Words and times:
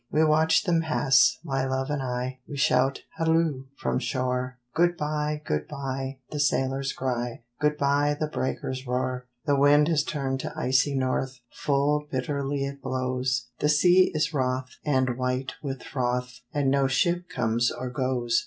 We 0.09 0.23
watch 0.25 0.63
them 0.63 0.81
pass, 0.81 1.37
my 1.43 1.63
love 1.67 1.91
and 1.91 2.01
I; 2.01 2.39
We 2.47 2.57
shout 2.57 3.01
Halloo! 3.17 3.65
from 3.77 3.99
shore. 3.99 4.57
Good 4.73 4.97
bye! 4.97 5.43
Good 5.45 5.67
bye! 5.67 6.17
the 6.31 6.39
sailors 6.39 6.91
cry; 6.91 7.43
Good 7.59 7.77
bye! 7.77 8.17
the 8.19 8.25
breakers 8.25 8.87
roar. 8.87 9.27
The 9.45 9.55
wind 9.55 9.89
has 9.89 10.03
turned 10.03 10.39
to 10.39 10.53
icy 10.57 10.95
north, 10.97 11.39
Full 11.51 12.07
bitterly 12.11 12.65
it 12.65 12.81
blows; 12.81 13.49
The 13.59 13.69
sea 13.69 14.09
is 14.15 14.33
wroth, 14.33 14.71
and 14.83 15.19
white 15.19 15.53
with 15.61 15.83
froth, 15.83 16.39
And 16.51 16.71
no 16.71 16.87
ship 16.87 17.29
comes 17.29 17.69
or 17.69 17.91
goes. 17.91 18.39